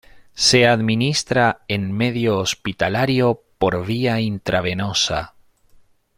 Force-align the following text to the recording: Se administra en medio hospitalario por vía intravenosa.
Se 0.33 0.65
administra 0.65 1.61
en 1.67 1.91
medio 1.91 2.39
hospitalario 2.39 3.43
por 3.59 3.85
vía 3.85 4.19
intravenosa. 4.19 5.35